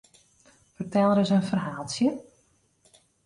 Fertel 0.75 1.11
ris 1.17 1.33
in 1.37 1.45
ferhaaltsje? 1.49 2.09